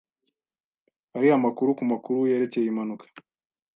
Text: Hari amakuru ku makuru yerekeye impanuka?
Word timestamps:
Hari 1.13 1.27
amakuru 1.37 1.69
ku 1.77 1.83
makuru 1.91 2.19
yerekeye 2.31 2.67
impanuka? 2.69 3.05